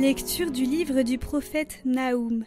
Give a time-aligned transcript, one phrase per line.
[0.00, 2.44] Lecture du livre du prophète Naoum.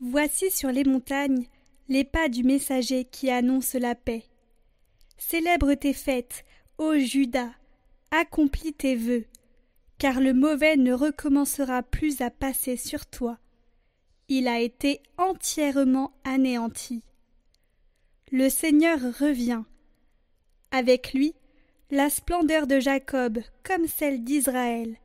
[0.00, 1.44] Voici sur les montagnes
[1.90, 4.24] les pas du messager qui annonce la paix.
[5.18, 6.46] Célèbre tes fêtes,
[6.78, 7.50] ô Judas,
[8.10, 9.26] accomplis tes vœux,
[9.98, 13.38] car le mauvais ne recommencera plus à passer sur toi.
[14.28, 17.02] Il a été entièrement anéanti.
[18.32, 19.64] Le Seigneur revient.
[20.70, 21.34] Avec lui,
[21.90, 24.96] la splendeur de Jacob comme celle d'Israël,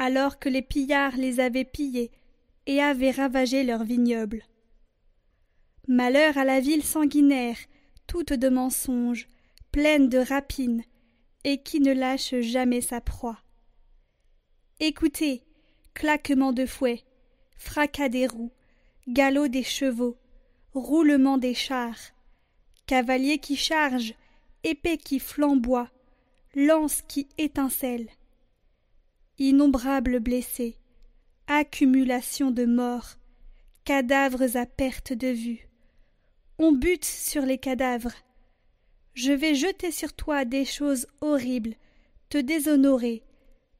[0.00, 2.10] alors que les pillards les avaient pillés
[2.64, 4.42] et avaient ravagé leurs vignobles.
[5.88, 7.58] Malheur à la ville sanguinaire,
[8.06, 9.28] toute de mensonges,
[9.72, 10.84] pleine de rapines,
[11.44, 13.40] et qui ne lâche jamais sa proie.
[14.78, 15.44] Écoutez,
[15.92, 17.02] claquement de fouet,
[17.58, 18.52] fracas des roues,
[19.06, 20.16] galop des chevaux,
[20.72, 22.14] roulement des chars,
[22.86, 24.14] cavaliers qui chargent,
[24.64, 25.90] épée qui flamboie,
[26.54, 28.08] lance qui étincelle.
[29.42, 30.76] Innombrables blessés,
[31.46, 33.16] accumulation de morts,
[33.86, 35.66] cadavres à perte de vue.
[36.58, 38.12] On bute sur les cadavres.
[39.14, 41.76] Je vais jeter sur toi des choses horribles,
[42.28, 43.22] te déshonorer,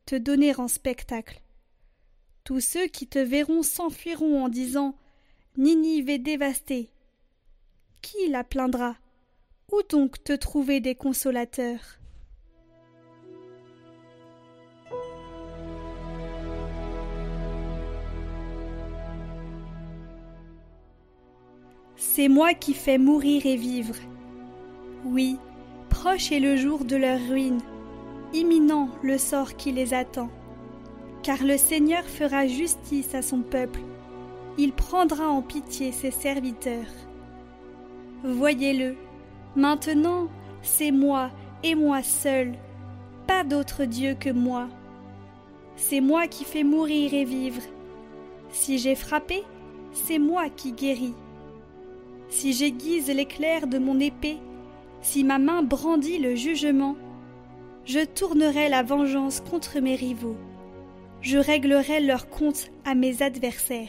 [0.06, 1.42] te donner en spectacle.
[2.42, 4.96] Tous ceux qui te verront s'enfuiront en disant
[5.58, 6.88] Ninive est dévastée.
[8.00, 8.96] Qui la plaindra?
[9.70, 11.99] Où donc te trouver des consolateurs?
[22.12, 23.94] C'est moi qui fais mourir et vivre.
[25.04, 25.36] Oui,
[25.90, 27.60] proche est le jour de leur ruine,
[28.34, 30.28] imminent le sort qui les attend.
[31.22, 33.78] Car le Seigneur fera justice à son peuple,
[34.58, 36.92] il prendra en pitié ses serviteurs.
[38.24, 38.96] Voyez-le,
[39.54, 40.26] Maintenant,
[40.62, 41.30] c'est moi
[41.62, 42.54] et moi seul,
[43.28, 44.66] pas d'autre Dieu que moi.
[45.76, 47.62] C'est moi qui fais mourir et vivre.
[48.50, 49.44] Si j'ai frappé,
[49.92, 51.14] c'est moi qui guéris.
[52.30, 54.38] Si j'aiguise l'éclair de mon épée,
[55.02, 56.96] si ma main brandit le jugement,
[57.84, 60.36] je tournerai la vengeance contre mes rivaux.
[61.20, 63.88] Je réglerai leur compte à mes adversaires.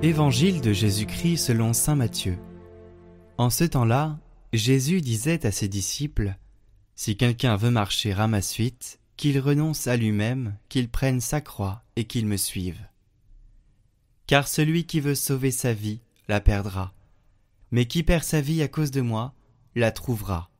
[0.00, 2.38] Évangile de Jésus-Christ selon Saint Matthieu.
[3.36, 4.16] En ce temps-là,
[4.52, 6.36] Jésus disait à ses disciples
[6.94, 11.82] Si quelqu'un veut marcher à ma suite, qu'il renonce à lui-même, qu'il prenne sa croix
[11.96, 12.80] et qu'il me suive.
[14.26, 16.94] Car celui qui veut sauver sa vie la perdra,
[17.70, 19.34] mais qui perd sa vie à cause de moi
[19.74, 20.50] la trouvera.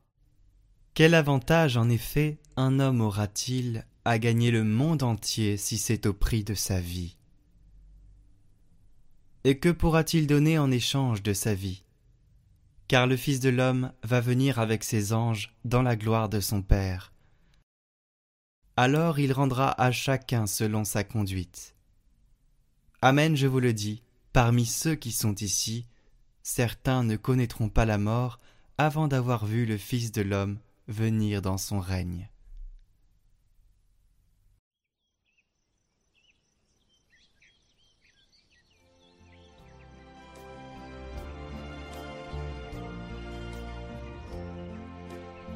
[0.93, 6.13] Quel avantage en effet un homme aura-t-il à gagner le monde entier si c'est au
[6.13, 7.15] prix de sa vie?
[9.45, 11.83] Et que pourra-t-il donner en échange de sa vie?
[12.89, 16.63] Car le Fils de l'homme va venir avec ses anges dans la gloire de son
[16.63, 17.13] Père.
[18.75, 21.75] Alors il rendra à chacun selon sa conduite.
[23.03, 24.01] Amen, je vous le dis,
[24.33, 25.85] parmi ceux qui sont ici,
[26.41, 28.39] certains ne connaîtront pas la mort
[28.79, 30.57] avant d'avoir vu le Fils de l'homme
[30.87, 32.27] venir dans son règne.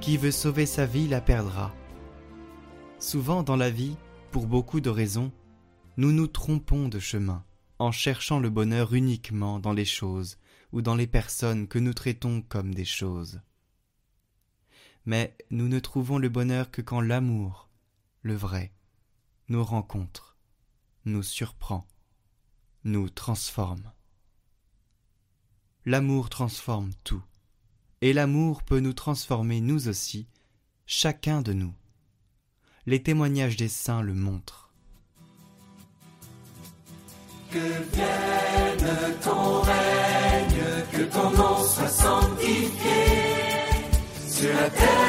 [0.04, 1.74] Qui veut sauver sa vie la perdra.
[3.00, 3.96] Souvent dans la vie,
[4.32, 5.32] pour beaucoup de raisons,
[5.96, 7.46] nous nous trompons de chemin
[7.80, 10.40] en cherchant le bonheur uniquement dans les choses
[10.74, 13.40] ou dans les personnes que nous traitons comme des choses.
[15.06, 17.70] Mais nous ne trouvons le bonheur que quand l'amour,
[18.24, 18.74] le vrai,
[19.48, 20.36] nous rencontre,
[21.06, 21.88] nous surprend,
[22.84, 23.90] nous transforme.
[25.86, 27.24] L'amour transforme tout
[28.04, 30.28] et l'amour peut nous transformer nous aussi,
[30.86, 31.74] chacun de nous.
[32.86, 34.74] Les témoignages des saints le montrent.
[37.50, 42.68] Que vienne ton règne, que ton nom soit sanctifié,
[44.28, 45.03] sur la terre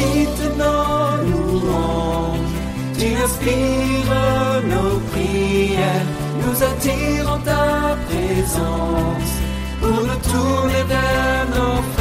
[0.00, 2.38] habites nos louanges.
[2.98, 6.06] Tu inspires nos prières,
[6.42, 9.32] nous attirons ta présence
[9.80, 11.99] pour nous tourner vers nos frères.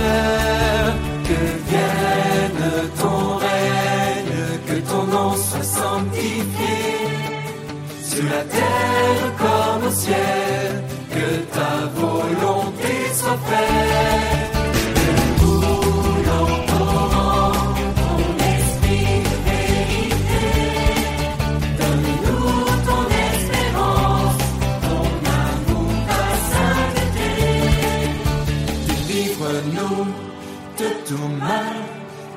[31.10, 31.76] Tout mal,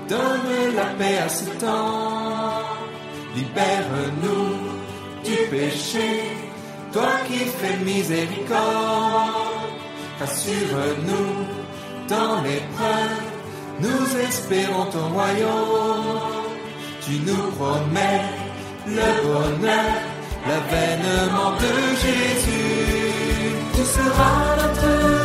[0.08, 2.62] donne la paix à ce temps.
[3.36, 4.48] Libère-nous
[5.26, 6.08] du péché,
[6.92, 9.68] toi qui fais miséricorde.
[10.20, 11.32] Rassure-nous
[12.08, 13.20] dans l'épreuve,
[13.84, 16.20] nous espérons ton royaume.
[17.04, 18.24] Tu nous promets
[18.86, 19.92] le bonheur,
[20.48, 21.72] l'avènement de
[22.02, 23.52] Jésus.
[23.74, 25.21] Tu seras notre